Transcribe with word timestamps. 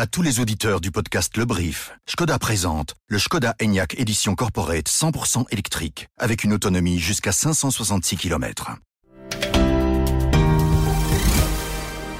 À 0.00 0.06
tous 0.06 0.22
les 0.22 0.38
auditeurs 0.38 0.80
du 0.80 0.92
podcast 0.92 1.36
Le 1.36 1.44
Brief, 1.44 1.90
Skoda 2.06 2.38
présente 2.38 2.94
le 3.08 3.18
Skoda 3.18 3.56
Enyaq 3.60 3.98
Édition 3.98 4.36
Corporate 4.36 4.88
100% 4.88 5.46
électrique, 5.50 6.06
avec 6.16 6.44
une 6.44 6.52
autonomie 6.52 7.00
jusqu'à 7.00 7.32
566 7.32 8.16
km. 8.16 8.76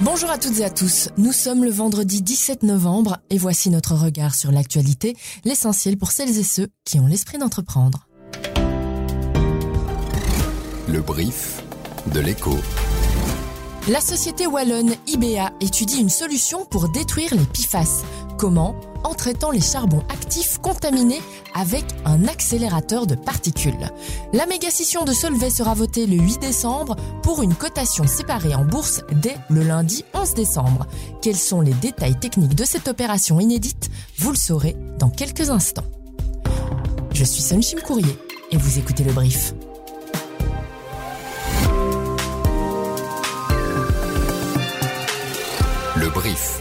Bonjour 0.01 0.29
à 0.29 0.39
toutes 0.39 0.59
et 0.59 0.65
à 0.65 0.71
tous, 0.71 1.11
nous 1.19 1.31
sommes 1.31 1.63
le 1.63 1.71
vendredi 1.71 2.21
17 2.21 2.65
novembre 2.65 3.19
et 3.31 3.39
voici 3.39 3.71
notre 3.71 3.95
regard 3.95 4.35
sur 4.35 4.51
l'actualité, 4.51 5.17
l'essentiel 5.45 5.97
pour 5.97 6.11
celles 6.11 6.37
et 6.37 6.43
ceux 6.43 6.67
qui 6.85 6.99
ont 6.99 7.07
l'esprit 7.07 7.39
d'entreprendre. 7.39 8.09
Le 10.89 11.01
brief 11.01 11.63
de 12.13 12.19
l'écho. 12.19 12.59
La 13.89 14.03
société 14.03 14.47
wallonne 14.47 14.95
IBA 15.07 15.51
étudie 15.63 15.99
une 15.99 16.11
solution 16.11 16.67
pour 16.67 16.91
détruire 16.91 17.35
les 17.35 17.47
PFAS. 17.47 18.03
Comment? 18.37 18.75
En 19.03 19.15
traitant 19.15 19.51
les 19.51 19.63
charbons 19.63 20.03
actifs 20.11 20.59
contaminés 20.59 21.23
avec 21.55 21.87
un 22.05 22.29
accélérateur 22.29 23.07
de 23.07 23.15
particules. 23.15 23.91
La 24.35 24.45
méga 24.45 24.69
scission 24.71 25.07
de 25.07 25.13
Solvay 25.15 25.49
sera 25.49 25.73
votée 25.73 26.05
le 26.05 26.17
8 26.17 26.39
décembre 26.39 26.97
pour 27.23 27.43
une 27.43 27.55
cotation 27.55 28.07
séparée 28.07 28.55
en 28.55 28.67
bourse 28.67 29.01
dès 29.11 29.39
le 29.49 29.63
lundi 29.63 30.05
11 30.13 30.35
décembre. 30.35 30.87
Quels 31.23 31.37
sont 31.37 31.63
les 31.63 31.73
détails 31.73 32.21
techniques 32.21 32.55
de 32.55 32.65
cette 32.65 32.89
opération 32.89 33.41
inédite? 33.41 33.89
Vous 34.19 34.33
le 34.33 34.37
saurez 34.37 34.77
dans 34.99 35.09
quelques 35.09 35.49
instants. 35.49 35.87
Je 37.15 37.25
suis 37.25 37.43
Sunshim 37.43 37.81
Courrier 37.81 38.19
et 38.51 38.59
vous 38.59 38.79
écoutez 38.79 39.05
le 39.05 39.13
brief. 39.13 39.55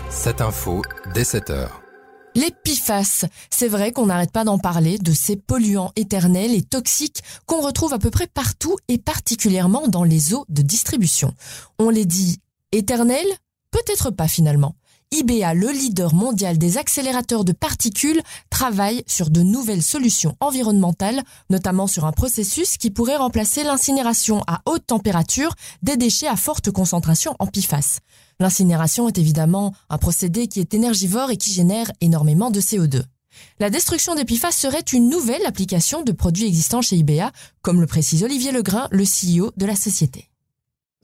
Cette 0.10 0.42
info 0.42 0.82
dès 1.14 1.24
7h. 1.24 1.70
Les 2.36 2.54
c'est 3.50 3.68
vrai 3.68 3.92
qu'on 3.92 4.06
n'arrête 4.06 4.32
pas 4.32 4.44
d'en 4.44 4.60
parler, 4.60 4.98
de 4.98 5.12
ces 5.12 5.36
polluants 5.36 5.92
éternels 5.96 6.54
et 6.54 6.62
toxiques 6.62 7.24
qu'on 7.46 7.62
retrouve 7.62 7.94
à 7.94 8.00
peu 8.00 8.12
près 8.12 8.28
partout 8.28 8.78
et 8.88 8.98
particulièrement 8.98 9.88
dans 9.88 10.04
les 10.04 10.34
eaux 10.34 10.46
de 10.50 10.62
distribution. 10.62 11.34
On 11.80 11.90
les 11.90 12.06
dit 12.06 12.40
éternels? 12.72 13.28
Peut-être 13.72 14.12
pas 14.12 14.28
finalement. 14.28 14.76
IBA, 15.12 15.54
le 15.54 15.72
leader 15.72 16.14
mondial 16.14 16.58
des 16.58 16.78
accélérateurs 16.78 17.46
de 17.46 17.54
particules, 17.54 18.22
travaille 18.50 19.04
sur 19.08 19.30
de 19.30 19.42
nouvelles 19.42 19.82
solutions 19.82 20.36
environnementales, 20.42 21.24
notamment 21.50 21.88
sur 21.88 22.04
un 22.04 22.12
processus 22.12 22.78
qui 22.78 22.92
pourrait 22.92 23.16
remplacer 23.16 23.64
l'incinération 23.64 24.44
à 24.48 24.62
haute 24.66 24.86
température 24.86 25.56
des 25.82 25.96
déchets 25.96 26.28
à 26.28 26.36
forte 26.36 26.72
concentration 26.72 27.36
en 27.40 27.48
PFAS. 27.48 28.00
L'incinération 28.42 29.08
est 29.08 29.18
évidemment 29.18 29.74
un 29.90 29.98
procédé 29.98 30.48
qui 30.48 30.60
est 30.60 30.74
énergivore 30.74 31.32
et 31.32 31.38
qui 31.38 31.54
génère 31.54 31.90
énormément 32.02 32.52
de 32.52 32.60
CO2. 32.60 33.04
La 33.60 33.70
destruction 33.70 34.14
des 34.14 34.26
PFAS 34.26 34.52
serait 34.52 34.80
une 34.92 35.10
nouvelle 35.10 35.46
application 35.46 36.04
de 36.04 36.12
produits 36.12 36.48
existants 36.48 36.82
chez 36.82 36.98
IBA, 36.98 37.32
comme 37.62 37.80
le 37.80 37.88
précise 37.88 38.24
Olivier 38.24 38.52
Legrain, 38.52 38.90
le 38.92 39.04
CEO 39.06 39.52
de 39.56 39.66
la 39.66 39.76
société. 39.76 40.30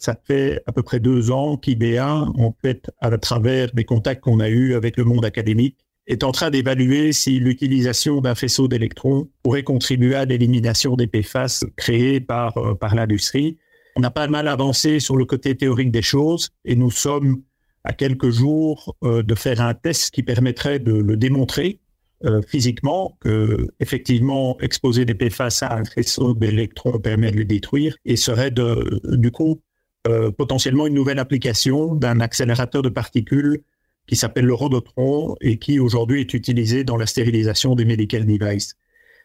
Ça 0.03 0.17
fait 0.21 0.61
à 0.65 0.73
peu 0.73 0.83
près 0.83 0.99
deux 0.99 1.31
ans 1.31 1.55
qu'IBA, 1.55 2.27
en 2.35 2.53
fait, 2.61 2.91
à 2.99 3.17
travers 3.17 3.71
des 3.73 3.85
contacts 3.85 4.21
qu'on 4.21 4.41
a 4.41 4.49
eus 4.49 4.75
avec 4.75 4.97
le 4.97 5.05
monde 5.05 5.23
académique, 5.23 5.77
est 6.07 6.25
en 6.25 6.33
train 6.33 6.49
d'évaluer 6.49 7.13
si 7.13 7.39
l'utilisation 7.39 8.19
d'un 8.19 8.35
faisceau 8.35 8.67
d'électrons 8.67 9.29
pourrait 9.43 9.63
contribuer 9.63 10.15
à 10.15 10.25
l'élimination 10.25 10.97
des 10.97 11.07
PFAS 11.07 11.63
créés 11.77 12.19
par, 12.19 12.57
euh, 12.57 12.75
par 12.75 12.95
l'industrie. 12.95 13.57
On 13.95 14.03
a 14.03 14.11
pas 14.11 14.27
mal 14.27 14.49
avancé 14.49 14.99
sur 14.99 15.15
le 15.15 15.23
côté 15.23 15.55
théorique 15.55 15.91
des 15.91 16.01
choses 16.01 16.49
et 16.65 16.75
nous 16.75 16.91
sommes 16.91 17.41
à 17.85 17.93
quelques 17.93 18.29
jours 18.29 18.97
euh, 19.05 19.23
de 19.23 19.35
faire 19.35 19.61
un 19.61 19.73
test 19.73 20.13
qui 20.13 20.21
permettrait 20.21 20.79
de 20.79 20.91
le 20.91 21.15
démontrer 21.15 21.79
euh, 22.25 22.41
physiquement 22.41 23.17
que 23.21 23.69
effectivement 23.79 24.59
exposer 24.59 25.05
des 25.05 25.15
PFAS 25.15 25.59
à 25.61 25.77
un 25.77 25.85
faisceau 25.85 26.33
d'électrons 26.33 26.99
permet 26.99 27.31
de 27.31 27.37
les 27.37 27.45
détruire 27.45 27.95
et 28.03 28.17
serait 28.17 28.51
de, 28.51 28.99
du 29.15 29.31
coup 29.31 29.61
euh, 30.07 30.31
potentiellement 30.31 30.87
une 30.87 30.93
nouvelle 30.93 31.19
application 31.19 31.95
d'un 31.95 32.19
accélérateur 32.19 32.81
de 32.81 32.89
particules 32.89 33.63
qui 34.07 34.15
s'appelle 34.15 34.45
le 34.45 34.53
rhodotron 34.53 35.35
et 35.39 35.59
qui 35.59 35.79
aujourd'hui 35.79 36.19
est 36.19 36.33
utilisé 36.33 36.83
dans 36.83 36.97
la 36.97 37.05
stérilisation 37.05 37.75
des 37.75 37.85
medical 37.85 38.25
devices. 38.25 38.75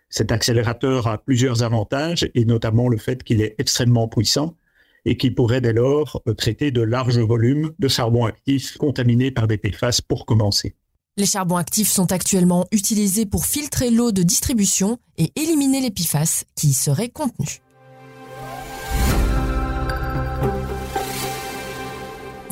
Cet 0.08 0.32
accélérateur 0.32 1.06
a 1.06 1.18
plusieurs 1.18 1.62
avantages 1.62 2.30
et 2.34 2.44
notamment 2.44 2.88
le 2.88 2.96
fait 2.96 3.24
qu'il 3.24 3.42
est 3.42 3.56
extrêmement 3.58 4.08
puissant 4.08 4.56
et 5.04 5.16
qui 5.16 5.30
pourrait 5.30 5.60
dès 5.60 5.72
lors 5.72 6.22
traiter 6.36 6.70
de 6.70 6.82
larges 6.82 7.18
volumes 7.18 7.72
de 7.78 7.88
charbon 7.88 8.26
actif 8.26 8.76
contaminés 8.78 9.30
par 9.30 9.48
des 9.48 9.58
PFAS 9.58 10.00
pour 10.06 10.26
commencer. 10.26 10.74
Les 11.16 11.26
charbons 11.26 11.56
actifs 11.56 11.88
sont 11.88 12.12
actuellement 12.12 12.66
utilisés 12.70 13.26
pour 13.26 13.44
filtrer 13.44 13.90
l'eau 13.90 14.12
de 14.12 14.22
distribution 14.22 14.98
et 15.16 15.32
éliminer 15.34 15.80
les 15.80 15.90
PFAS 15.90 16.44
qui 16.54 16.68
y 16.68 16.72
seraient 16.72 17.08
contenus. 17.08 17.60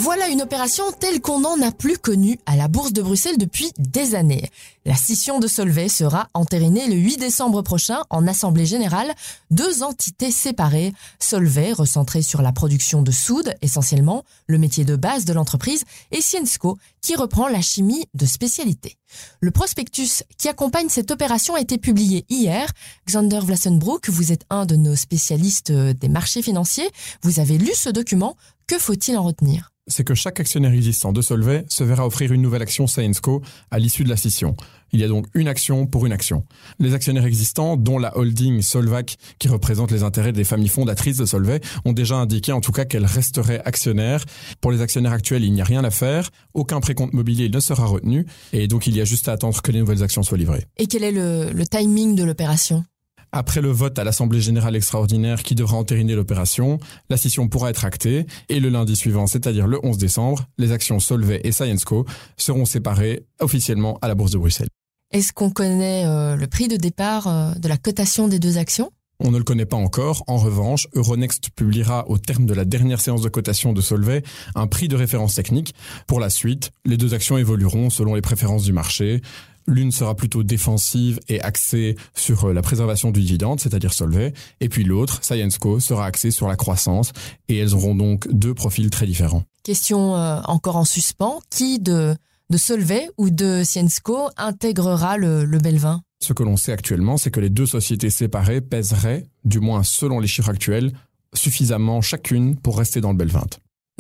Voilà 0.06 0.28
une 0.28 0.41
opération 0.41 0.84
telle 0.93 1.21
qu'on 1.21 1.41
n'en 1.41 1.61
a 1.62 1.72
plus 1.72 1.99
connue 1.99 2.39
à 2.47 2.55
la 2.55 2.69
Bourse 2.69 2.93
de 2.93 3.03
Bruxelles 3.03 3.39
depuis 3.39 3.72
des 3.77 4.15
années. 4.15 4.49
La 4.84 4.94
scission 4.94 5.41
de 5.41 5.49
Solvay 5.49 5.89
sera 5.89 6.28
entérinée 6.33 6.87
le 6.87 6.94
8 6.94 7.17
décembre 7.17 7.61
prochain 7.62 8.05
en 8.09 8.28
Assemblée 8.28 8.67
Générale. 8.67 9.12
Deux 9.50 9.83
entités 9.83 10.31
séparées. 10.31 10.93
Solvay, 11.19 11.72
recentré 11.72 12.22
sur 12.22 12.41
la 12.41 12.53
production 12.53 13.03
de 13.03 13.11
soude, 13.11 13.53
essentiellement, 13.62 14.22
le 14.47 14.59
métier 14.59 14.84
de 14.84 14.94
base 14.94 15.25
de 15.25 15.33
l'entreprise, 15.33 15.83
et 16.12 16.21
Ciensco, 16.21 16.78
qui 17.00 17.17
reprend 17.17 17.49
la 17.49 17.61
chimie 17.61 18.06
de 18.15 18.27
spécialité. 18.27 18.99
Le 19.41 19.50
prospectus 19.50 20.23
qui 20.38 20.49
accompagne 20.49 20.88
cette 20.88 21.11
opération 21.11 21.56
a 21.56 21.61
été 21.61 21.78
publié 21.78 22.25
hier. 22.28 22.71
Xander 23.09 23.41
Vlassenbroek, 23.41 24.09
vous 24.09 24.31
êtes 24.31 24.44
un 24.50 24.67
de 24.67 24.77
nos 24.77 24.94
spécialistes 24.94 25.73
des 25.73 26.09
marchés 26.09 26.43
financiers. 26.43 26.88
Vous 27.23 27.41
avez 27.41 27.59
lu 27.59 27.73
ce 27.75 27.91
document. 27.91 28.37
Que 28.69 28.78
faut-il 28.78 29.17
en 29.19 29.25
retenir? 29.25 29.73
C'est 29.88 30.04
que 30.04 30.14
chaque 30.14 30.41
actionnaire 30.41 30.72
existant 30.72 31.12
de 31.12 31.22
Solvay 31.22 31.64
se 31.69 31.84
verra 31.84 32.06
offrir 32.06 32.32
une 32.32 32.42
nouvelle 32.42 32.62
action 32.62 32.86
Sainsco 32.86 33.42
à 33.70 33.78
l'issue 33.78 34.02
de 34.02 34.08
la 34.08 34.16
scission. 34.16 34.56
Il 34.92 35.00
y 35.00 35.04
a 35.04 35.08
donc 35.08 35.26
une 35.34 35.48
action 35.48 35.86
pour 35.86 36.06
une 36.06 36.12
action. 36.12 36.44
Les 36.78 36.94
actionnaires 36.94 37.24
existants, 37.24 37.76
dont 37.76 37.98
la 37.98 38.16
holding 38.16 38.62
Solvac, 38.62 39.16
qui 39.38 39.48
représente 39.48 39.91
les 39.92 40.02
intérêts 40.02 40.32
des 40.32 40.44
familles 40.44 40.69
fondatrices 40.69 41.16
de 41.16 41.25
Solvay, 41.25 41.60
ont 41.84 41.92
déjà 41.92 42.16
indiqué 42.16 42.52
en 42.52 42.60
tout 42.60 42.72
cas 42.72 42.84
qu'elles 42.84 43.06
resteraient 43.06 43.62
actionnaires. 43.64 44.25
Pour 44.60 44.72
les 44.72 44.80
actionnaires 44.80 45.12
actuels, 45.12 45.44
il 45.44 45.52
n'y 45.52 45.60
a 45.60 45.64
rien 45.64 45.84
à 45.84 45.91
faire. 45.91 46.30
Aucun 46.54 46.80
précompte 46.80 47.12
mobilier 47.14 47.48
ne 47.48 47.60
sera 47.60 47.86
retenu. 47.86 48.26
Et 48.52 48.69
donc, 48.69 48.86
il 48.86 48.96
y 48.96 49.00
a 49.00 49.04
juste 49.04 49.28
à 49.28 49.32
attendre 49.32 49.60
que 49.62 49.72
les 49.72 49.80
nouvelles 49.80 50.02
actions 50.02 50.22
soient 50.22 50.38
livrées. 50.38 50.66
Et 50.78 50.86
quel 50.86 51.04
est 51.04 51.12
le 51.12 51.66
timing 51.66 52.14
de 52.16 52.25
l'opération? 52.25 52.84
Après 53.32 53.60
le 53.60 53.70
vote 53.70 53.98
à 53.98 54.04
l'Assemblée 54.04 54.41
générale 54.41 54.76
extraordinaire 54.76 55.42
qui 55.42 55.54
devra 55.54 55.76
entériner 55.76 56.14
l'opération, 56.14 56.78
la 57.10 57.16
scission 57.16 57.48
pourra 57.48 57.70
être 57.70 57.84
actée 57.84 58.26
et 58.48 58.60
le 58.60 58.69
lundi 58.69 58.97
suivant, 58.97 59.26
c'est-à-dire 59.26 59.66
le 59.66 59.78
11 59.82 59.98
décembre, 59.98 60.47
les 60.59 60.72
actions 60.72 61.00
Solvay 61.00 61.41
et 61.44 61.53
Scienceco 61.53 62.06
seront 62.37 62.64
séparées 62.64 63.26
officiellement 63.41 63.98
à 64.03 64.09
la 64.09 64.14
Bourse 64.14 64.32
de 64.32 64.38
Bruxelles. 64.38 64.69
Est-ce 65.12 65.32
qu'on 65.32 65.50
connaît 65.50 66.04
euh, 66.06 66.37
le 66.37 66.47
prix 66.47 66.69
de 66.69 66.76
départ 66.76 67.28
euh, 67.28 67.53
de 67.54 67.69
la 67.69 67.76
cotation 67.76 68.28
des 68.28 68.38
deux 68.38 68.59
actions? 68.59 68.91
On 69.19 69.31
ne 69.31 69.38
le 69.38 69.44
connaît 69.44 69.66
pas 69.66 69.76
encore. 69.76 70.25
En 70.26 70.37
revanche, 70.37 70.88
Euronext 70.94 71.50
publiera 71.50 72.08
au 72.08 72.19
terme 72.19 72.44
de 72.44 72.53
la 72.53 72.64
dernière 72.64 73.00
séance 73.00 73.22
de 73.22 73.28
cotation 73.28 73.72
de 73.72 73.81
Solvay 73.81 74.22
un 74.54 74.66
prix 74.66 74.88
de 74.88 74.97
référence 74.97 75.34
technique. 75.34 75.75
Pour 76.06 76.20
la 76.20 76.28
suite, 76.28 76.70
les 76.84 76.97
deux 76.97 77.14
actions 77.14 77.38
évolueront 77.38 77.88
selon 77.88 78.14
les 78.14 78.20
préférences 78.20 78.64
du 78.64 78.72
marché. 78.72 79.22
L'une 79.66 79.91
sera 79.91 80.15
plutôt 80.15 80.43
défensive 80.43 81.19
et 81.28 81.41
axée 81.41 81.97
sur 82.15 82.44
euh, 82.44 82.53
la 82.53 82.62
préservation 82.62 83.10
du 83.10 83.21
dividende, 83.21 83.60
c'est-à-dire 83.60 83.93
Solvay, 83.93 84.32
et 84.60 84.69
puis 84.69 84.84
l'autre, 84.84 85.25
ScienceCo, 85.25 85.81
sera 85.81 86.06
axée 86.06 86.31
sur 86.31 86.47
la 86.47 86.56
croissance, 86.56 87.12
et 87.49 87.59
elles 87.59 87.75
auront 87.75 87.94
donc 87.94 88.28
deux 88.28 88.55
profils 88.55 88.91
très 88.91 89.06
différents. 89.06 89.43
Question 89.65 90.16
euh, 90.16 90.41
encore 90.44 90.76
en 90.76 90.84
suspens, 90.84 91.41
qui 91.50 91.81
de, 91.81 92.15
de 92.50 92.56
Solvay 92.56 93.10
ou 93.19 93.31
de 93.31 93.62
ScienceCo 93.65 94.31
intégrera 94.37 95.17
le, 95.17 95.44
le 95.44 95.58
Belvin? 95.58 96.02
Ce 96.23 96.32
que 96.32 96.44
l'on 96.44 96.56
sait 96.56 96.73
actuellement, 96.73 97.17
c'est 97.17 97.31
que 97.31 97.40
les 97.40 97.50
deux 97.50 97.67
sociétés 97.67 98.11
séparées 98.11 98.61
pèseraient, 98.61 99.26
du 99.44 99.61
moins 99.61 99.82
selon 99.82 100.20
les 100.20 100.29
chiffres 100.29 100.49
actuels, 100.49 100.93
suffisamment 101.35 102.00
chacune 102.00 102.56
pour 102.56 102.79
rester 102.79 103.00
dans 103.00 103.11
le 103.11 103.17
Belvin. 103.17 103.44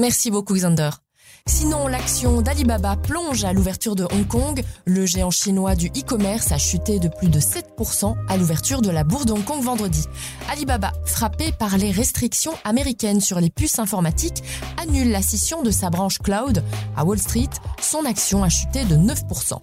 Merci 0.00 0.30
beaucoup 0.30 0.54
Xander. 0.54 0.90
Sinon, 1.48 1.86
l'action 1.86 2.42
d'Alibaba 2.42 2.96
plonge 2.96 3.44
à 3.44 3.52
l'ouverture 3.52 3.94
de 3.94 4.02
Hong 4.02 4.26
Kong. 4.26 4.64
Le 4.84 5.06
géant 5.06 5.30
chinois 5.30 5.76
du 5.76 5.86
e-commerce 5.86 6.50
a 6.50 6.58
chuté 6.58 6.98
de 6.98 7.06
plus 7.06 7.28
de 7.28 7.38
7% 7.38 8.16
à 8.28 8.36
l'ouverture 8.36 8.82
de 8.82 8.90
la 8.90 9.04
bourse 9.04 9.26
de 9.26 9.32
Hong 9.32 9.44
Kong 9.44 9.62
vendredi. 9.62 10.04
Alibaba, 10.50 10.92
frappé 11.04 11.52
par 11.52 11.78
les 11.78 11.92
restrictions 11.92 12.54
américaines 12.64 13.20
sur 13.20 13.40
les 13.40 13.48
puces 13.48 13.78
informatiques, 13.78 14.42
annule 14.76 15.10
la 15.12 15.22
scission 15.22 15.62
de 15.62 15.70
sa 15.70 15.88
branche 15.88 16.18
cloud. 16.18 16.64
À 16.96 17.04
Wall 17.04 17.20
Street, 17.20 17.50
son 17.80 18.04
action 18.04 18.42
a 18.42 18.48
chuté 18.48 18.84
de 18.84 18.96
9%. 18.96 19.60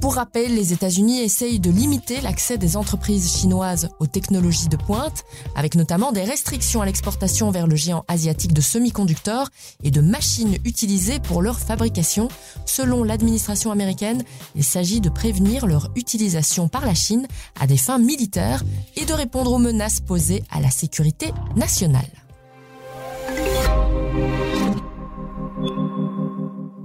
Pour 0.00 0.16
rappel, 0.16 0.54
les 0.54 0.72
États-Unis 0.72 1.20
essayent 1.20 1.60
de 1.60 1.70
limiter 1.70 2.20
l'accès 2.20 2.58
des 2.58 2.76
entreprises 2.76 3.34
chinoises 3.34 3.88
aux 4.00 4.06
technologies 4.06 4.68
de 4.68 4.76
pointe, 4.76 5.24
avec 5.56 5.74
notamment 5.76 6.12
des 6.12 6.24
restrictions 6.24 6.82
à 6.82 6.86
l'exportation 6.86 7.50
vers 7.50 7.66
le 7.66 7.76
géant 7.76 8.04
asiatique 8.08 8.52
de 8.52 8.60
semi-conducteurs 8.60 9.50
et 9.82 9.90
de 9.90 10.00
machines 10.00 10.58
utilisées 10.64 11.13
pour 11.20 11.42
leur 11.42 11.58
fabrication. 11.58 12.28
Selon 12.66 13.04
l'administration 13.04 13.70
américaine, 13.70 14.24
il 14.54 14.64
s'agit 14.64 15.00
de 15.00 15.08
prévenir 15.08 15.66
leur 15.66 15.90
utilisation 15.96 16.68
par 16.68 16.84
la 16.84 16.94
Chine 16.94 17.26
à 17.58 17.66
des 17.66 17.76
fins 17.76 17.98
militaires 17.98 18.62
et 18.96 19.04
de 19.04 19.12
répondre 19.12 19.52
aux 19.52 19.58
menaces 19.58 20.00
posées 20.00 20.42
à 20.50 20.60
la 20.60 20.70
sécurité 20.70 21.32
nationale. 21.56 22.10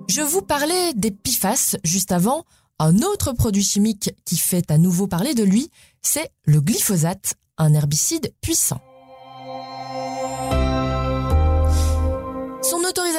Je 0.08 0.22
vous 0.22 0.42
parlais 0.42 0.94
des 0.96 1.12
PIFAS 1.12 1.78
juste 1.84 2.12
avant. 2.12 2.44
Un 2.80 2.98
autre 3.00 3.34
produit 3.34 3.64
chimique 3.64 4.12
qui 4.26 4.38
fait 4.38 4.72
à 4.72 4.78
nouveau 4.78 5.08
parler 5.08 5.34
de 5.34 5.44
lui, 5.44 5.70
c'est 6.02 6.30
le 6.46 6.62
glyphosate, 6.62 7.36
un 7.58 7.74
herbicide 7.74 8.34
puissant. 8.42 8.82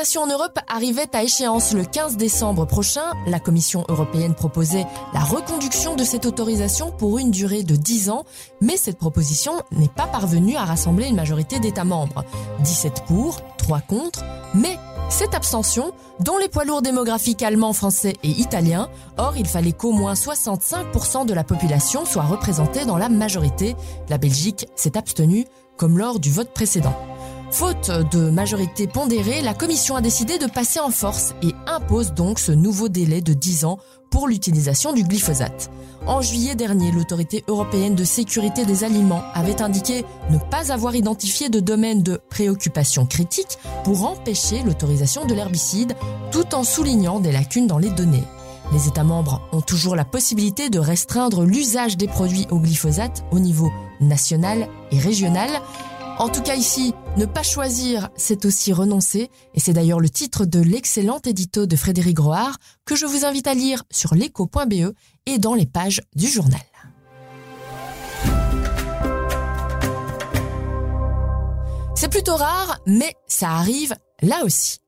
En 0.00 0.26
Europe 0.26 0.58
arrivait 0.66 1.14
à 1.14 1.22
échéance 1.22 1.74
le 1.74 1.84
15 1.84 2.16
décembre 2.16 2.64
prochain. 2.64 3.02
La 3.26 3.38
Commission 3.38 3.84
européenne 3.90 4.34
proposait 4.34 4.86
la 5.12 5.20
reconduction 5.20 5.94
de 5.94 6.04
cette 6.04 6.24
autorisation 6.24 6.90
pour 6.90 7.18
une 7.18 7.30
durée 7.30 7.64
de 7.64 7.76
10 7.76 8.08
ans, 8.08 8.24
mais 8.62 8.78
cette 8.78 8.96
proposition 8.96 9.52
n'est 9.72 9.88
pas 9.88 10.06
parvenue 10.06 10.56
à 10.56 10.64
rassembler 10.64 11.06
une 11.06 11.16
majorité 11.16 11.60
d'États 11.60 11.84
membres. 11.84 12.24
17 12.60 13.02
pour, 13.06 13.40
3 13.58 13.80
contre, 13.80 14.24
mais 14.54 14.78
cette 15.10 15.34
abstention, 15.34 15.92
dont 16.18 16.38
les 16.38 16.48
poids 16.48 16.64
lourds 16.64 16.80
démographiques 16.80 17.42
allemands, 17.42 17.74
français 17.74 18.16
et 18.22 18.30
italiens, 18.30 18.88
or 19.18 19.34
il 19.36 19.46
fallait 19.46 19.72
qu'au 19.72 19.92
moins 19.92 20.14
65% 20.14 21.26
de 21.26 21.34
la 21.34 21.44
population 21.44 22.06
soit 22.06 22.22
représentée 22.22 22.86
dans 22.86 22.96
la 22.96 23.10
majorité. 23.10 23.76
La 24.08 24.16
Belgique 24.16 24.66
s'est 24.76 24.96
abstenue, 24.96 25.44
comme 25.76 25.98
lors 25.98 26.20
du 26.20 26.30
vote 26.30 26.54
précédent. 26.54 26.94
Faute 27.52 27.90
de 28.12 28.30
majorité 28.30 28.86
pondérée, 28.86 29.42
la 29.42 29.54
Commission 29.54 29.96
a 29.96 30.00
décidé 30.00 30.38
de 30.38 30.46
passer 30.46 30.78
en 30.78 30.90
force 30.90 31.34
et 31.42 31.52
impose 31.66 32.14
donc 32.14 32.38
ce 32.38 32.52
nouveau 32.52 32.88
délai 32.88 33.20
de 33.20 33.32
10 33.32 33.64
ans 33.64 33.78
pour 34.08 34.28
l'utilisation 34.28 34.92
du 34.92 35.02
glyphosate. 35.02 35.70
En 36.06 36.22
juillet 36.22 36.54
dernier, 36.54 36.92
l'autorité 36.92 37.44
européenne 37.48 37.96
de 37.96 38.04
sécurité 38.04 38.64
des 38.64 38.84
aliments 38.84 39.22
avait 39.34 39.62
indiqué 39.62 40.04
ne 40.30 40.38
pas 40.38 40.72
avoir 40.72 40.94
identifié 40.94 41.48
de 41.48 41.60
domaine 41.60 42.02
de 42.02 42.20
préoccupation 42.30 43.04
critique 43.04 43.58
pour 43.84 44.06
empêcher 44.06 44.62
l'autorisation 44.62 45.24
de 45.26 45.34
l'herbicide, 45.34 45.96
tout 46.30 46.54
en 46.54 46.62
soulignant 46.62 47.18
des 47.18 47.32
lacunes 47.32 47.66
dans 47.66 47.78
les 47.78 47.90
données. 47.90 48.24
Les 48.72 48.86
États 48.86 49.04
membres 49.04 49.42
ont 49.50 49.60
toujours 49.60 49.96
la 49.96 50.04
possibilité 50.04 50.70
de 50.70 50.78
restreindre 50.78 51.42
l'usage 51.44 51.96
des 51.96 52.06
produits 52.06 52.46
au 52.50 52.60
glyphosate 52.60 53.24
au 53.32 53.40
niveau 53.40 53.72
national 54.00 54.68
et 54.92 54.98
régional. 54.98 55.50
En 56.20 56.28
tout 56.28 56.42
cas 56.42 56.54
ici, 56.54 56.92
ne 57.16 57.24
pas 57.24 57.42
choisir, 57.42 58.10
c'est 58.14 58.44
aussi 58.44 58.74
renoncer, 58.74 59.30
et 59.54 59.58
c'est 59.58 59.72
d'ailleurs 59.72 60.00
le 60.00 60.10
titre 60.10 60.44
de 60.44 60.60
l'excellent 60.60 61.18
édito 61.24 61.64
de 61.64 61.76
Frédéric 61.76 62.16
Groard 62.16 62.58
que 62.84 62.94
je 62.94 63.06
vous 63.06 63.24
invite 63.24 63.46
à 63.46 63.54
lire 63.54 63.84
sur 63.90 64.14
l'écho.be 64.14 64.92
et 65.24 65.38
dans 65.38 65.54
les 65.54 65.64
pages 65.64 66.02
du 66.14 66.26
journal. 66.26 66.60
C'est 71.94 72.10
plutôt 72.10 72.36
rare, 72.36 72.80
mais 72.84 73.14
ça 73.26 73.52
arrive 73.52 73.94
là 74.20 74.44
aussi. 74.44 74.80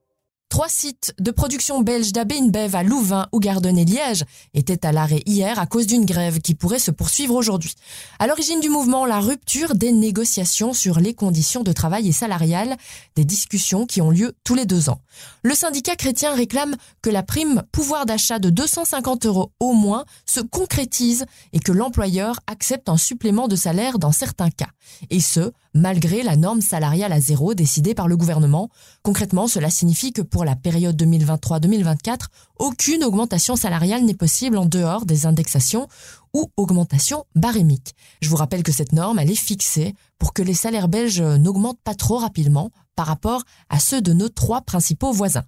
Trois 0.52 0.68
sites 0.68 1.14
de 1.18 1.30
production 1.30 1.80
belge 1.80 2.12
d'AB 2.12 2.32
InBev 2.32 2.76
à 2.76 2.82
Louvain, 2.82 3.26
Ougarden 3.32 3.78
et 3.78 3.86
Liège 3.86 4.26
étaient 4.52 4.84
à 4.84 4.92
l'arrêt 4.92 5.22
hier 5.24 5.58
à 5.58 5.64
cause 5.64 5.86
d'une 5.86 6.04
grève 6.04 6.40
qui 6.40 6.54
pourrait 6.54 6.78
se 6.78 6.90
poursuivre 6.90 7.34
aujourd'hui. 7.34 7.74
À 8.18 8.26
l'origine 8.26 8.60
du 8.60 8.68
mouvement, 8.68 9.06
la 9.06 9.18
rupture 9.20 9.74
des 9.74 9.92
négociations 9.92 10.74
sur 10.74 11.00
les 11.00 11.14
conditions 11.14 11.62
de 11.62 11.72
travail 11.72 12.06
et 12.06 12.12
salariales, 12.12 12.76
des 13.16 13.24
discussions 13.24 13.86
qui 13.86 14.02
ont 14.02 14.10
lieu 14.10 14.34
tous 14.44 14.54
les 14.54 14.66
deux 14.66 14.90
ans. 14.90 15.00
Le 15.42 15.54
syndicat 15.54 15.96
chrétien 15.96 16.34
réclame 16.34 16.76
que 17.00 17.08
la 17.08 17.22
prime 17.22 17.62
pouvoir 17.72 18.04
d'achat 18.04 18.38
de 18.38 18.50
250 18.50 19.24
euros 19.24 19.52
au 19.58 19.72
moins 19.72 20.04
se 20.26 20.40
concrétise 20.40 21.24
et 21.54 21.60
que 21.60 21.72
l'employeur 21.72 22.40
accepte 22.46 22.90
un 22.90 22.98
supplément 22.98 23.48
de 23.48 23.56
salaire 23.56 23.98
dans 23.98 24.12
certains 24.12 24.50
cas. 24.50 24.68
Et 25.08 25.20
ce, 25.20 25.50
malgré 25.74 26.22
la 26.22 26.36
norme 26.36 26.60
salariale 26.60 27.12
à 27.12 27.20
zéro 27.20 27.54
décidée 27.54 27.94
par 27.94 28.08
le 28.08 28.16
gouvernement. 28.16 28.68
Concrètement, 29.02 29.46
cela 29.46 29.70
signifie 29.70 30.12
que 30.12 30.22
pour 30.22 30.41
la 30.44 30.56
période 30.56 31.00
2023-2024, 31.00 32.26
aucune 32.58 33.04
augmentation 33.04 33.56
salariale 33.56 34.04
n'est 34.04 34.14
possible 34.14 34.56
en 34.56 34.66
dehors 34.66 35.06
des 35.06 35.26
indexations 35.26 35.88
ou 36.34 36.50
augmentation 36.56 37.24
barémique. 37.34 37.94
Je 38.20 38.28
vous 38.28 38.36
rappelle 38.36 38.62
que 38.62 38.72
cette 38.72 38.92
norme, 38.92 39.18
elle 39.18 39.30
est 39.30 39.34
fixée 39.34 39.94
pour 40.18 40.32
que 40.32 40.42
les 40.42 40.54
salaires 40.54 40.88
belges 40.88 41.20
n'augmentent 41.20 41.82
pas 41.82 41.94
trop 41.94 42.18
rapidement 42.18 42.70
par 42.96 43.06
rapport 43.06 43.42
à 43.68 43.78
ceux 43.78 44.00
de 44.00 44.12
nos 44.12 44.28
trois 44.28 44.60
principaux 44.60 45.12
voisins. 45.12 45.44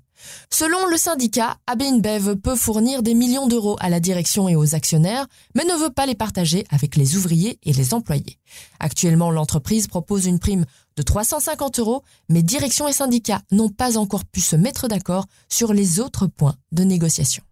Selon 0.51 0.87
le 0.87 0.97
syndicat, 0.97 1.57
AB 1.67 1.83
InBev 1.83 2.37
peut 2.37 2.57
fournir 2.57 3.03
des 3.03 3.15
millions 3.15 3.47
d'euros 3.47 3.77
à 3.81 3.91
la 3.91 4.01
direction 4.01 4.49
et 4.49 4.57
aux 4.57 4.75
actionnaires, 4.75 5.27
mais 5.55 5.65
ne 5.65 5.75
veut 5.75 5.91
pas 5.91 6.07
les 6.07 6.15
partager 6.15 6.65
avec 6.71 6.97
les 6.97 7.17
ouvriers 7.17 7.59
et 7.65 7.73
les 7.73 7.95
employés. 7.95 8.39
Actuellement, 8.81 9.31
l'entreprise 9.31 9.87
propose 9.87 10.27
une 10.27 10.39
prime 10.39 10.65
de 10.97 11.03
350 11.03 11.79
euros, 11.81 12.03
mais 12.29 12.43
direction 12.43 12.89
et 12.89 12.93
syndicats 12.93 13.43
n'ont 13.51 13.69
pas 13.69 13.99
encore 13.99 14.25
pu 14.25 14.41
se 14.41 14.57
mettre 14.57 14.89
d'accord 14.89 15.27
sur 15.49 15.73
les 15.73 16.01
autres 16.01 16.27
points 16.27 16.57
de 16.73 16.85
négociation. 16.85 17.43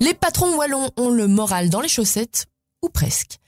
Les 0.00 0.14
patrons 0.14 0.56
wallons 0.56 0.90
ont 0.96 1.10
le 1.10 1.26
moral 1.26 1.68
dans 1.68 1.80
les 1.80 1.88
chaussettes, 1.88 2.46
ou 2.82 2.88
presque. 2.88 3.39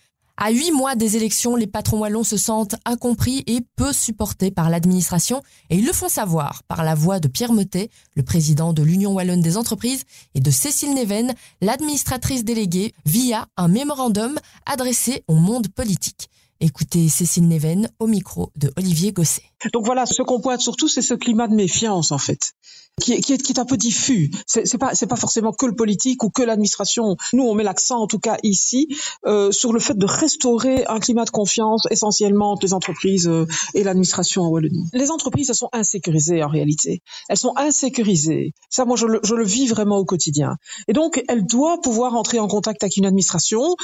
À 0.44 0.50
huit 0.50 0.72
mois 0.72 0.96
des 0.96 1.16
élections, 1.16 1.54
les 1.54 1.68
patrons 1.68 2.00
wallons 2.00 2.24
se 2.24 2.36
sentent 2.36 2.74
incompris 2.84 3.44
et 3.46 3.60
peu 3.76 3.92
supportés 3.92 4.50
par 4.50 4.70
l'administration 4.70 5.40
et 5.70 5.76
ils 5.76 5.86
le 5.86 5.92
font 5.92 6.08
savoir 6.08 6.64
par 6.64 6.82
la 6.82 6.96
voix 6.96 7.20
de 7.20 7.28
Pierre 7.28 7.52
Meutet, 7.52 7.90
le 8.16 8.24
président 8.24 8.72
de 8.72 8.82
l'Union 8.82 9.12
wallonne 9.12 9.40
des 9.40 9.56
entreprises, 9.56 10.02
et 10.34 10.40
de 10.40 10.50
Cécile 10.50 10.94
Neven, 10.94 11.32
l'administratrice 11.60 12.42
déléguée, 12.42 12.92
via 13.06 13.46
un 13.56 13.68
mémorandum 13.68 14.36
adressé 14.66 15.22
au 15.28 15.36
monde 15.36 15.68
politique. 15.68 16.28
Écoutez 16.58 17.08
Cécile 17.08 17.46
Neven 17.46 17.88
au 18.00 18.08
micro 18.08 18.50
de 18.56 18.72
Olivier 18.76 19.12
Gosset. 19.12 19.42
Donc 19.72 19.84
voilà, 19.84 20.06
ce 20.06 20.22
qu'on 20.22 20.40
pointe 20.40 20.60
surtout, 20.60 20.88
c'est 20.88 21.02
ce 21.02 21.14
climat 21.14 21.46
de 21.46 21.54
méfiance 21.54 22.10
en 22.10 22.18
fait, 22.18 22.54
qui 23.00 23.12
est, 23.12 23.58
un 23.58 23.64
peu 23.64 23.76
diffus. 23.76 24.30
C'est, 24.46 24.66
c'est 24.66 24.78
pas 24.78 24.94
c'est 24.94 25.06
pas 25.06 25.16
forcément 25.16 25.52
que 25.52 25.66
le 25.66 25.74
politique 25.74 26.22
ou 26.22 26.30
que 26.30 26.42
l'administration. 26.42 27.16
Nous, 27.32 27.42
on 27.42 27.54
met 27.54 27.64
l'accent 27.64 27.98
en 27.98 28.06
tout 28.06 28.18
cas 28.18 28.36
ici 28.42 28.88
euh, 29.26 29.50
sur 29.50 29.72
le 29.72 29.80
fait 29.80 29.96
de 29.96 30.06
restaurer 30.06 30.84
un 30.86 31.00
climat 31.00 31.24
de 31.24 31.30
confiance 31.30 31.86
essentiellement 31.90 32.52
entre 32.52 32.66
les 32.66 32.74
entreprises 32.74 33.28
euh, 33.28 33.46
et 33.74 33.82
l'administration 33.82 34.42
en 34.42 34.48
Wallonie. 34.48 34.88
Les 34.92 35.10
entreprises, 35.10 35.48
elles 35.50 35.56
sont 35.56 35.70
insécurisées 35.72 36.42
en 36.42 36.48
réalité. 36.48 37.02
Elles 37.28 37.38
sont 37.38 37.54
insécurisées. 37.56 38.52
Ça, 38.70 38.84
moi, 38.84 38.96
je 38.96 39.06
le, 39.06 39.20
je 39.22 39.34
le 39.34 39.44
vis 39.44 39.66
vraiment 39.66 39.98
au 39.98 40.04
quotidien. 40.04 40.56
Et 40.88 40.92
donc, 40.92 41.22
elles 41.28 41.46
doivent 41.46 41.80
pouvoir 41.80 42.14
entrer 42.14 42.38
en 42.38 42.48
contact 42.48 42.82
avec 42.82 42.96
une 42.96 43.06
administration 43.06 43.74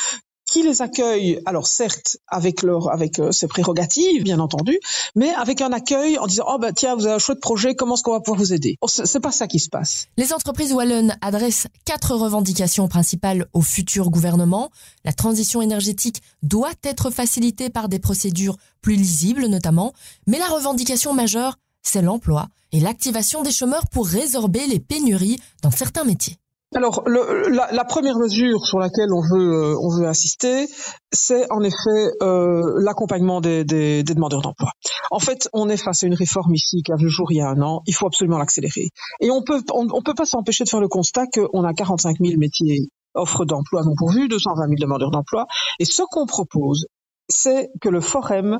qui 0.49 0.63
les 0.63 0.83
accueille, 0.83 1.41
alors 1.45 1.67
certes 1.67 2.17
avec 2.27 2.63
leur 2.63 2.91
avec 2.91 3.19
euh, 3.19 3.31
ses 3.31 3.47
prérogatives 3.47 4.23
bien 4.23 4.41
entendu, 4.41 4.81
mais 5.15 5.31
avec 5.31 5.61
un 5.61 5.73
accueil 5.73 6.19
en 6.19 6.27
disant 6.27 6.45
oh 6.49 6.59
bah 6.59 6.73
tiens 6.73 6.95
vous 6.95 7.07
avez 7.07 7.15
un 7.15 7.19
chouette 7.19 7.41
projet, 7.41 7.75
comment 7.75 7.95
est-ce 7.95 8.03
qu'on 8.03 8.13
va 8.13 8.21
pouvoir 8.21 8.41
vous 8.41 8.53
aider? 8.53 8.77
C'est 8.87 9.21
pas 9.21 9.33
ça 9.33 9.47
qui 9.47 9.59
se 9.59 9.69
passe. 9.69 10.07
Les 10.17 10.33
entreprises 10.33 10.73
wallonnes 10.73 11.17
adressent 11.21 11.67
quatre 11.85 12.15
revendications 12.15 12.89
principales 12.89 13.47
au 13.53 13.61
futur 13.61 14.11
gouvernement. 14.11 14.71
La 15.05 15.13
transition 15.13 15.63
énergétique 15.63 16.23
doit 16.43 16.73
être 16.83 17.11
facilitée 17.11 17.71
par 17.71 17.89
des 17.89 17.99
procédures 17.99 18.57
plus 18.83 18.97
lisibles 18.97 19.47
notamment, 19.47 19.93
mais 20.27 20.39
la 20.39 20.47
revendication 20.47 21.15
majeure 21.15 21.59
c'est 21.83 22.03
l'emploi 22.03 22.49
et 22.73 22.81
l'activation 22.81 23.43
des 23.43 23.53
chômeurs 23.53 23.87
pour 23.89 24.07
résorber 24.07 24.67
les 24.67 24.81
pénuries 24.81 25.39
dans 25.63 25.71
certains 25.71 26.05
métiers. 26.05 26.37
Alors, 26.75 27.03
le, 27.07 27.49
la, 27.49 27.85
première 27.85 28.19
mesure 28.19 28.67
sur 28.67 28.79
laquelle 28.79 29.11
on 29.11 29.23
veut, 29.23 29.53
euh, 29.53 29.77
on 29.81 29.89
veut 29.89 30.07
insister, 30.07 30.67
c'est 31.11 31.51
en 31.51 31.63
effet 31.63 32.11
euh, 32.21 32.75
l'accompagnement 32.83 33.41
des, 33.41 33.65
demandeurs 34.05 34.43
d'emploi. 34.43 34.73
En 35.11 35.19
fait, 35.19 35.49
on 35.55 35.71
est 35.71 35.79
face 35.79 36.05
à 36.05 36.07
une 36.07 36.15
réforme 36.15 36.55
ici 36.55 36.83
qui 36.83 36.93
a 36.93 36.97
vu 36.97 37.05
le 37.05 37.11
jour 37.11 37.33
il 37.33 37.37
y 37.37 37.41
a 37.41 37.49
un 37.49 37.63
an. 37.63 37.81
Il 37.87 37.95
faut 37.95 38.07
absolument 38.07 38.37
l'accélérer. 38.37 38.91
Et 39.21 39.31
on 39.31 39.43
peut, 39.43 39.63
on, 39.73 40.03
peut 40.03 40.13
pas 40.13 40.27
s'empêcher 40.27 40.65
de 40.65 40.69
faire 40.69 40.81
le 40.81 40.89
constat 40.89 41.27
qu'on 41.27 41.65
a 41.65 41.73
45 41.73 42.19
000 42.21 42.39
métiers 42.39 42.91
offres 43.15 43.47
d'emploi 43.47 43.83
non 43.83 43.95
pourvus, 43.97 44.29
220 44.29 44.67
000 44.67 44.75
demandeurs 44.79 45.11
d'emploi. 45.11 45.47
Et 45.79 45.87
ce 45.87 46.03
qu'on 46.11 46.27
propose, 46.27 46.87
c'est 47.31 47.71
que 47.81 47.89
le 47.89 48.03
Forum 48.03 48.59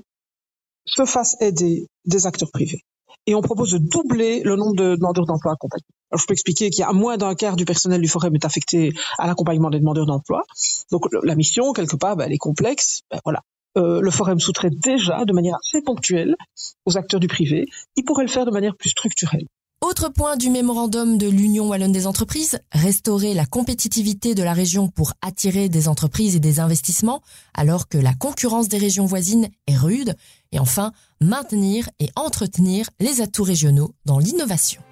se 0.87 1.05
fasse 1.05 1.37
aider 1.41 1.89
des 2.07 2.27
acteurs 2.27 2.51
privés 2.51 2.81
et 3.29 3.35
on 3.35 3.43
propose 3.43 3.73
de 3.73 3.79
doubler 3.79 4.41
le 4.43 4.57
nombre 4.57 4.75
de 4.75 4.97
demandeurs 4.97 5.27
d'emploi 5.27 5.53
accompagnés. 5.53 5.85
Alors, 6.11 6.19
je 6.19 6.25
peux 6.27 6.33
expliquer 6.33 6.71
qu'il 6.71 6.81
y 6.81 6.85
a 6.85 6.93
moins 6.95 7.19
d'un 7.19 7.35
quart 7.35 7.57
du 7.57 7.67
personnel 7.67 8.01
du 8.01 8.09
Forum 8.09 8.35
est 8.35 8.47
affecté 8.47 8.95
à 9.19 9.27
l'accompagnement 9.27 9.69
des 9.69 9.81
demandeurs 9.81 10.07
d'emploi. 10.07 10.45
Donc 10.91 11.09
la 11.13 11.35
mission, 11.35 11.75
quelque 11.75 11.97
part, 11.97 12.17
ben, 12.17 12.25
elle 12.25 12.33
est 12.33 12.39
complexe. 12.39 13.03
Ben, 13.11 13.21
voilà. 13.25 13.43
Euh, 13.77 14.01
le 14.01 14.11
Forum 14.11 14.41
sous-traite 14.41 14.81
déjà 14.81 15.27
de 15.27 15.35
manière 15.35 15.57
assez 15.57 15.83
ponctuelle 15.83 16.37
aux 16.87 16.97
acteurs 16.97 17.21
du 17.21 17.29
privé. 17.29 17.67
Il 17.97 18.05
pourrait 18.05 18.25
le 18.25 18.31
faire 18.31 18.47
de 18.47 18.51
manière 18.51 18.75
plus 18.75 18.89
structurelle. 18.89 19.45
Autre 19.81 20.09
point 20.09 20.37
du 20.37 20.51
mémorandum 20.51 21.19
de 21.19 21.29
l'Union 21.29 21.69
wallonne 21.69 21.93
des 21.93 22.09
entreprises, 22.09 22.59
restaurer 22.73 23.33
la 23.33 23.47
compétitivité 23.47 24.35
de 24.35 24.43
la 24.43 24.53
région 24.53 24.89
pour 24.89 25.13
attirer 25.23 25.69
des 25.69 25.87
entreprises 25.87 26.35
et 26.35 26.41
des 26.41 26.59
investissements 26.59 27.23
alors 27.55 27.89
que 27.89 27.97
la 27.97 28.13
concurrence 28.13 28.67
des 28.67 28.79
régions 28.79 29.07
voisines 29.07 29.49
est 29.69 29.77
rude. 29.77 30.17
Et 30.51 30.59
enfin, 30.59 30.91
maintenir 31.21 31.89
et 32.01 32.11
entretenir 32.17 32.91
les 32.99 33.21
atouts 33.21 33.45
régionaux 33.45 33.95
dans 34.05 34.19
l'innovation. 34.19 34.83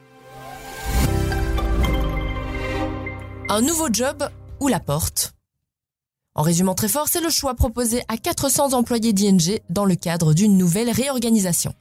Un 3.49 3.63
nouveau 3.63 3.89
job 3.93 4.29
ou 4.61 4.69
la 4.69 4.79
porte? 4.79 5.35
En 6.37 6.43
résumant 6.43 6.75
très 6.77 6.89
fort, 6.89 7.09
c'est 7.09 7.21
le 7.21 7.31
choix 7.31 7.55
proposé 7.55 8.03
à 8.07 8.19
400 8.19 8.73
employés 8.73 9.13
d'ING 9.13 9.59
dans 9.69 9.85
le 9.85 9.97
cadre 9.97 10.33
d'une 10.33 10.57
nouvelle 10.57 10.91
réorganisation. 10.91 11.75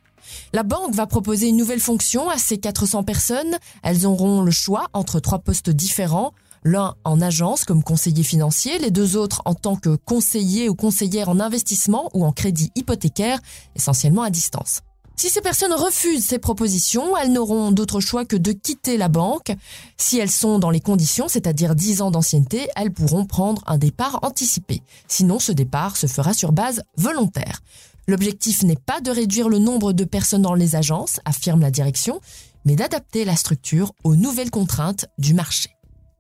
La 0.53 0.63
banque 0.63 0.94
va 0.94 1.08
proposer 1.08 1.48
une 1.48 1.58
nouvelle 1.58 1.79
fonction 1.79 2.29
à 2.29 2.38
ces 2.38 2.58
400 2.58 3.03
personnes. 3.03 3.58
Elles 3.84 4.05
auront 4.05 4.41
le 4.41 4.51
choix 4.51 4.88
entre 4.94 5.20
trois 5.20 5.39
postes 5.39 5.70
différents. 5.70 6.34
L'un 6.63 6.96
en 7.03 7.22
agence 7.22 7.63
comme 7.63 7.84
conseiller 7.84 8.24
financier, 8.24 8.79
les 8.79 8.89
deux 8.89 9.17
autres 9.17 9.44
en 9.46 9.53
tant 9.53 9.75
que 9.75 9.96
conseiller 9.96 10.67
ou 10.67 10.74
conseillère 10.74 11.29
en 11.29 11.39
investissement 11.39 12.10
ou 12.13 12.25
en 12.25 12.32
crédit 12.32 12.72
hypothécaire, 12.75 13.39
essentiellement 13.75 14.24
à 14.24 14.32
distance. 14.32 14.82
Si 15.17 15.29
ces 15.29 15.41
personnes 15.41 15.72
refusent 15.74 16.25
ces 16.25 16.39
propositions, 16.39 17.15
elles 17.15 17.32
n'auront 17.32 17.72
d'autre 17.72 18.01
choix 18.01 18.25
que 18.25 18.36
de 18.36 18.51
quitter 18.51 18.98
la 18.98 19.08
banque. 19.08 19.53
Si 19.96 20.17
elles 20.17 20.32
sont 20.32 20.60
dans 20.60 20.72
les 20.72 20.82
conditions, 20.82 21.29
c'est-à-dire 21.29 21.74
10 21.74 22.01
ans 22.01 22.12
d'ancienneté, 22.12 22.67
elles 22.75 22.91
pourront 22.91 23.25
prendre 23.25 23.63
un 23.65 23.77
départ 23.77 24.20
anticipé. 24.24 24.82
Sinon, 25.08 25.39
ce 25.39 25.53
départ 25.53 25.96
se 25.96 26.08
fera 26.08 26.34
sur 26.34 26.51
base 26.51 26.84
volontaire. 26.98 27.62
L'objectif 28.08 28.64
n'est 28.64 28.76
pas 28.76 29.02
de 29.02 29.10
réduire 29.10 29.50
le 29.50 29.58
nombre 29.58 29.92
de 29.92 30.04
personnes 30.04 30.44
dans 30.44 30.54
les 30.54 30.76
agences, 30.76 31.20
affirme 31.26 31.62
la 31.62 31.72
direction, 31.72 32.22
mais 32.64 32.76
d'adapter 32.76 33.26
la 33.26 33.36
structure 33.36 33.94
aux 34.04 34.16
nouvelles 34.16 34.52
contraintes 34.52 35.06
du 35.18 35.34
marché. 35.34 35.70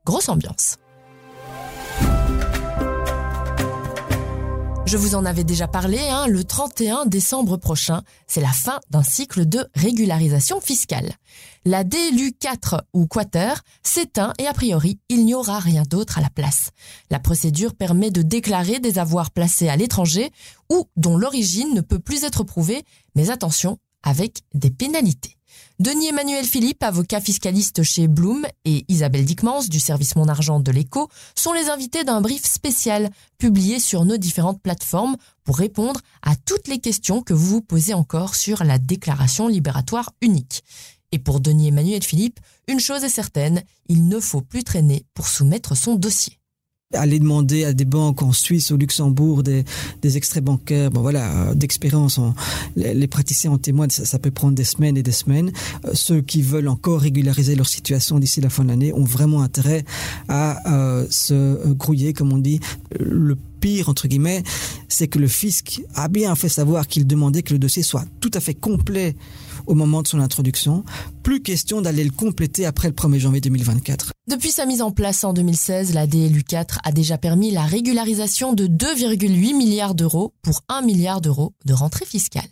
Grosse 0.05 0.29
ambiance. 0.29 0.77
Je 4.85 4.97
vous 4.97 5.15
en 5.15 5.25
avais 5.25 5.43
déjà 5.43 5.67
parlé, 5.67 5.97
hein, 5.97 6.27
le 6.27 6.43
31 6.43 7.07
décembre 7.07 7.57
prochain, 7.57 8.03
c'est 8.27 8.39
la 8.39 8.51
fin 8.51 8.79
d'un 8.91 9.01
cycle 9.01 9.47
de 9.47 9.65
régularisation 9.73 10.61
fiscale. 10.61 11.13
La 11.65 11.83
DLU 11.83 12.33
4 12.39 12.85
ou 12.93 13.07
Quater 13.07 13.63
s'éteint 13.81 14.33
et 14.37 14.45
a 14.45 14.53
priori, 14.53 14.99
il 15.09 15.25
n'y 15.25 15.33
aura 15.33 15.57
rien 15.57 15.81
d'autre 15.89 16.19
à 16.19 16.21
la 16.21 16.29
place. 16.29 16.69
La 17.09 17.19
procédure 17.19 17.73
permet 17.73 18.11
de 18.11 18.21
déclarer 18.21 18.79
des 18.79 18.99
avoirs 18.99 19.31
placés 19.31 19.69
à 19.69 19.75
l'étranger 19.75 20.29
ou 20.69 20.87
dont 20.97 21.17
l'origine 21.17 21.73
ne 21.73 21.81
peut 21.81 21.99
plus 21.99 22.23
être 22.23 22.43
prouvée, 22.43 22.83
mais 23.15 23.31
attention, 23.31 23.79
avec 24.03 24.43
des 24.53 24.69
pénalités. 24.69 25.34
Denis 25.79 26.07
Emmanuel 26.07 26.45
Philippe, 26.45 26.83
avocat 26.83 27.19
fiscaliste 27.19 27.83
chez 27.83 28.07
Bloom, 28.07 28.45
et 28.63 28.85
Isabelle 28.87 29.25
Dickmans 29.25 29.67
du 29.67 29.79
service 29.79 30.15
Mon 30.15 30.27
Argent 30.27 30.59
de 30.59 30.71
l'Écho 30.71 31.09
sont 31.35 31.53
les 31.53 31.69
invités 31.69 32.03
d'un 32.03 32.21
brief 32.21 32.45
spécial 32.45 33.09
publié 33.37 33.79
sur 33.79 34.05
nos 34.05 34.17
différentes 34.17 34.61
plateformes 34.61 35.17
pour 35.43 35.57
répondre 35.57 35.99
à 36.21 36.35
toutes 36.35 36.67
les 36.67 36.79
questions 36.79 37.21
que 37.21 37.33
vous 37.33 37.47
vous 37.47 37.61
posez 37.61 37.93
encore 37.93 38.35
sur 38.35 38.63
la 38.63 38.77
déclaration 38.77 39.47
libératoire 39.47 40.13
unique. 40.21 40.63
Et 41.11 41.19
pour 41.19 41.39
Denis 41.39 41.67
Emmanuel 41.67 42.03
Philippe, 42.03 42.39
une 42.67 42.79
chose 42.79 43.03
est 43.03 43.09
certaine, 43.09 43.63
il 43.87 44.07
ne 44.07 44.19
faut 44.19 44.41
plus 44.41 44.63
traîner 44.63 45.05
pour 45.13 45.27
soumettre 45.27 45.77
son 45.77 45.95
dossier 45.95 46.39
aller 46.93 47.19
demander 47.19 47.65
à 47.65 47.73
des 47.73 47.85
banques 47.85 48.21
en 48.21 48.31
Suisse, 48.31 48.71
au 48.71 48.77
Luxembourg, 48.77 49.41
des, 49.41 49.65
des 50.01 50.17
extraits 50.17 50.43
bancaires, 50.43 50.91
bon 50.91 51.01
voilà, 51.01 51.49
euh, 51.49 51.55
d'expérience, 51.55 52.19
les, 52.75 53.07
praticiens 53.07 53.51
en 53.51 53.57
témoignent, 53.57 53.89
ça, 53.89 54.19
peut 54.19 54.31
prendre 54.31 54.53
des 54.53 54.63
semaines 54.63 54.95
et 54.95 55.03
des 55.03 55.11
semaines. 55.11 55.51
Euh, 55.85 55.91
ceux 55.93 56.21
qui 56.21 56.43
veulent 56.43 56.67
encore 56.67 57.01
régulariser 57.01 57.55
leur 57.55 57.67
situation 57.67 58.19
d'ici 58.19 58.39
la 58.39 58.49
fin 58.49 58.63
de 58.63 58.69
l'année 58.69 58.93
ont 58.93 59.03
vraiment 59.03 59.41
intérêt 59.41 59.83
à 60.27 60.71
euh, 60.71 61.07
se 61.09 61.73
grouiller, 61.73 62.13
comme 62.13 62.31
on 62.31 62.37
dit. 62.37 62.59
Le 62.99 63.35
pire, 63.59 63.89
entre 63.89 64.07
guillemets, 64.07 64.43
c'est 64.87 65.07
que 65.07 65.17
le 65.17 65.27
fisc 65.27 65.81
a 65.95 66.07
bien 66.07 66.35
fait 66.35 66.49
savoir 66.49 66.87
qu'il 66.87 67.07
demandait 67.07 67.41
que 67.41 67.53
le 67.53 67.59
dossier 67.59 67.81
soit 67.81 68.05
tout 68.19 68.31
à 68.35 68.39
fait 68.39 68.53
complet 68.53 69.15
au 69.67 69.75
moment 69.75 70.01
de 70.01 70.07
son 70.07 70.19
introduction. 70.19 70.83
Plus 71.23 71.41
question 71.41 71.81
d'aller 71.81 72.03
le 72.03 72.11
compléter 72.11 72.65
après 72.65 72.87
le 72.87 72.93
1er 72.93 73.19
janvier 73.19 73.41
2024. 73.41 74.11
Depuis 74.27 74.51
sa 74.51 74.65
mise 74.65 74.81
en 74.81 74.91
place 74.91 75.23
en 75.23 75.33
2016, 75.33 75.93
la 75.93 76.07
DLU4 76.07 76.79
a 76.83 76.91
déjà 76.91 77.17
permis 77.17 77.51
la 77.51 77.63
régularisation 77.63 78.53
de 78.53 78.67
2,8 78.67 79.55
milliards 79.55 79.95
d'euros 79.95 80.33
pour 80.41 80.61
1 80.69 80.81
milliard 80.81 81.21
d'euros 81.21 81.53
de 81.65 81.73
rentrée 81.73 82.05
fiscale. 82.05 82.43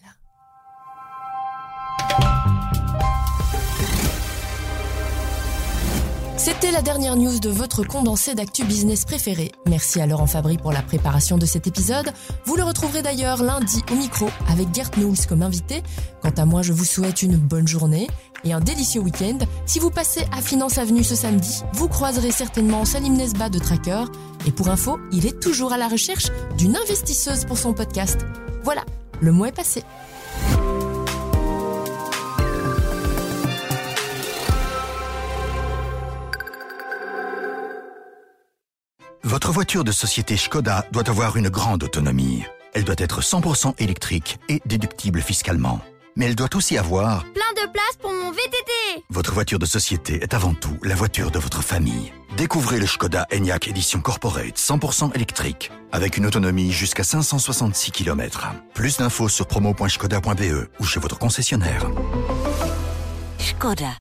C'était 6.44 6.72
la 6.72 6.82
dernière 6.82 7.16
news 7.16 7.40
de 7.40 7.48
votre 7.48 7.86
condensé 7.88 8.36
d'actu 8.36 8.66
business 8.66 9.06
préféré. 9.06 9.54
Merci 9.66 10.02
à 10.02 10.08
Laurent 10.08 10.28
Fabry 10.28 10.58
pour 10.58 10.74
la 10.74 10.82
préparation 10.82 11.38
de 11.38 11.46
cet 11.46 11.68
épisode. 11.68 12.12
Vous 12.44 12.58
le 12.58 12.64
retrouverez 12.64 13.02
d'ailleurs 13.02 13.42
lundi 13.42 13.82
au 13.90 13.96
micro 13.96 14.28
avec 14.50 14.68
Gert 14.76 14.92
Knowles 14.92 15.26
comme 15.26 15.42
invité. 15.42 15.82
Quant 16.22 16.34
à 16.36 16.44
moi, 16.44 16.62
je 16.62 16.74
vous 16.74 16.84
souhaite 16.84 17.22
une 17.22 17.38
bonne 17.38 17.66
journée 17.66 18.10
et 18.44 18.52
un 18.52 18.60
délicieux 18.60 19.00
week-end. 19.00 19.38
Si 19.66 19.80
vous 19.80 19.90
passez 19.90 20.26
à 20.38 20.42
Finance 20.42 20.78
Avenue 20.80 21.06
ce 21.06 21.16
samedi, 21.16 21.62
vous 21.72 21.88
croiserez 21.88 22.32
certainement 22.32 22.84
Salim 22.84 23.16
Nesba 23.16 23.48
de 23.48 23.60
Tracker. 23.60 24.04
Et 24.46 24.52
pour 24.52 24.68
info, 24.68 25.00
il 25.14 25.26
est 25.26 25.40
toujours 25.40 25.72
à 25.72 25.78
la 25.78 25.88
recherche 25.88 26.28
d'une 26.58 26.76
investisseuse 26.76 27.46
pour 27.46 27.58
son 27.58 27.72
podcast. 27.72 28.18
Voilà, 28.66 28.84
le 29.22 29.32
mois 29.32 29.48
est 29.48 29.56
passé. 29.56 29.82
Voiture 39.54 39.84
de 39.84 39.92
société 39.92 40.36
Skoda 40.36 40.84
doit 40.92 41.08
avoir 41.08 41.38
une 41.38 41.48
grande 41.48 41.84
autonomie. 41.84 42.44
Elle 42.74 42.84
doit 42.84 42.96
être 42.98 43.22
100% 43.22 43.76
électrique 43.78 44.40
et 44.50 44.60
déductible 44.66 45.22
fiscalement. 45.22 45.80
Mais 46.16 46.26
elle 46.26 46.36
doit 46.36 46.56
aussi 46.56 46.76
avoir 46.76 47.24
plein 47.34 47.54
de 47.64 47.72
place 47.72 47.96
pour 48.02 48.12
mon 48.12 48.32
VTT. 48.32 49.04
Votre 49.12 49.32
voiture 49.32 49.60
de 49.60 49.68
société 49.68 50.24
est 50.24 50.34
avant 50.34 50.56
tout 50.56 50.76
la 50.82 50.96
voiture 50.96 51.30
de 51.30 51.38
votre 51.38 51.62
famille. 51.62 52.12
Découvrez 52.36 52.80
le 52.80 52.88
Skoda 52.88 53.28
Enyaq 53.32 53.68
Edition 53.68 54.02
Corporate 54.02 54.58
100% 54.58 55.14
électrique 55.14 55.72
avec 55.92 56.18
une 56.18 56.26
autonomie 56.26 56.72
jusqu'à 56.72 57.04
566 57.04 57.92
km. 57.92 58.48
Plus 58.74 58.98
d'infos 58.98 59.30
sur 59.30 59.46
promo.skoda.be 59.46 60.68
ou 60.80 60.84
chez 60.84 61.00
votre 61.00 61.20
concessionnaire. 61.20 61.86
Skoda. 63.38 63.92